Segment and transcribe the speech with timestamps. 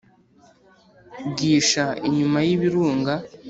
[1.29, 3.13] bwisha inyuma y'ibirunga